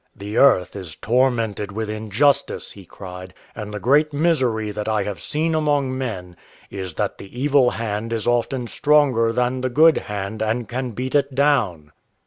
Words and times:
"The 0.15 0.35
Earth 0.35 0.75
is 0.75 0.95
tormented 0.95 1.71
with 1.71 1.87
injustice," 1.87 2.71
he 2.71 2.87
cried, 2.87 3.35
"and 3.53 3.71
the 3.71 3.79
great 3.79 4.11
misery 4.11 4.71
that 4.71 4.87
I 4.89 5.03
have 5.03 5.19
seen 5.19 5.53
among 5.53 5.95
men 5.95 6.37
is 6.71 6.95
that 6.95 7.19
the 7.19 7.39
evil 7.39 7.69
hand 7.69 8.11
is 8.11 8.25
often 8.25 8.65
stronger 8.65 9.31
than 9.31 9.61
the 9.61 9.69
good 9.69 9.99
hand 9.99 10.41
and 10.41 10.67
can 10.67 10.93
beat 10.93 11.13
it 11.13 11.35
down. 11.35 11.91